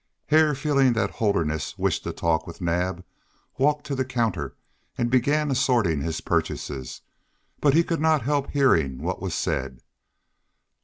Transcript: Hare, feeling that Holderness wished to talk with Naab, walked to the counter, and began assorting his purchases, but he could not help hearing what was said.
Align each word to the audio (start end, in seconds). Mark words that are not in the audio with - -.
Hare, 0.29 0.55
feeling 0.55 0.93
that 0.93 1.11
Holderness 1.11 1.77
wished 1.77 2.01
to 2.05 2.11
talk 2.11 2.47
with 2.47 2.59
Naab, 2.59 3.03
walked 3.59 3.85
to 3.85 3.93
the 3.93 4.03
counter, 4.03 4.55
and 4.97 5.11
began 5.11 5.51
assorting 5.51 6.01
his 6.01 6.21
purchases, 6.21 7.01
but 7.59 7.75
he 7.75 7.83
could 7.83 8.01
not 8.01 8.23
help 8.23 8.49
hearing 8.49 9.03
what 9.03 9.21
was 9.21 9.35
said. 9.35 9.79